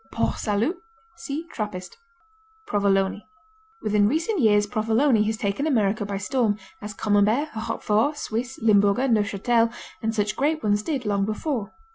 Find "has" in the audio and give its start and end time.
5.25-5.37